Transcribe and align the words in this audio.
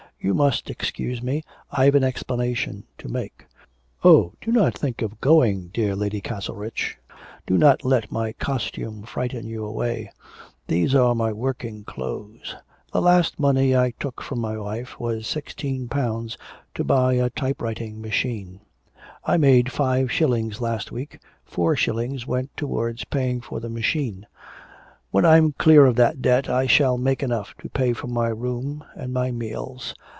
You 0.23 0.35
must 0.35 0.69
excuse 0.69 1.19
me, 1.23 1.43
I've 1.71 1.95
an 1.95 2.03
explanation 2.03 2.83
to 2.99 3.09
make. 3.09 3.47
Oh, 4.03 4.33
do 4.39 4.51
not 4.51 4.77
think 4.77 5.01
of 5.01 5.19
going, 5.19 5.69
dear 5.69 5.95
Lady 5.95 6.21
Castlerich, 6.21 6.99
do 7.47 7.57
not 7.57 7.83
let 7.83 8.11
my 8.11 8.33
costume 8.33 9.01
frighten 9.01 9.47
you 9.47 9.65
away. 9.65 10.11
These 10.67 10.93
are 10.93 11.15
my 11.15 11.33
working 11.33 11.83
clothes. 11.83 12.55
The 12.93 13.01
last 13.01 13.39
money 13.39 13.75
I 13.75 13.95
took 13.99 14.21
from 14.21 14.37
my 14.41 14.59
wife 14.59 14.99
was 14.99 15.25
sixteen 15.25 15.87
pounds 15.87 16.37
to 16.75 16.83
buy 16.83 17.13
a 17.13 17.31
type 17.31 17.59
writing 17.59 17.99
machine. 17.99 18.59
I 19.25 19.37
made 19.37 19.71
five 19.71 20.11
shillings 20.11 20.61
last 20.61 20.91
week, 20.91 21.17
four 21.45 21.75
shillings 21.75 22.27
went 22.27 22.55
towards 22.55 23.05
paying 23.05 23.41
for 23.41 23.59
the 23.59 23.69
machine. 23.69 24.27
When 25.09 25.25
I 25.25 25.37
am 25.37 25.53
clear 25.53 25.87
of 25.87 25.95
that 25.95 26.21
debt 26.21 26.47
I 26.47 26.67
shall 26.67 26.99
make 26.99 27.23
enough 27.23 27.55
to 27.57 27.69
pay 27.69 27.93
for 27.93 28.07
my 28.07 28.27
room 28.27 28.85
and 28.95 29.11
my 29.11 29.31
meals. 29.31 29.95